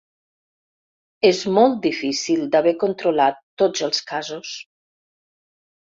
[1.29, 4.59] És molt difícil d’haver controlat tots els casos.